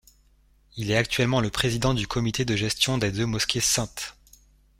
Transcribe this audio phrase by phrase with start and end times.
[0.77, 4.15] Il est actuellement le président du comité de gestion des deux mosquées saintes.